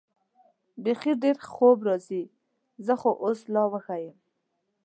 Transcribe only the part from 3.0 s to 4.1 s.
اوس لا وږی